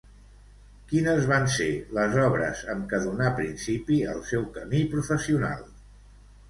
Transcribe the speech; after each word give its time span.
Quines 0.93 1.27
van 1.31 1.45
ser 1.57 1.67
les 1.99 2.17
obres 2.23 2.65
amb 2.75 2.89
què 2.95 3.03
donà 3.05 3.31
principi 3.43 4.01
al 4.17 4.27
seu 4.33 4.51
camí 4.59 4.85
professional? 4.97 5.67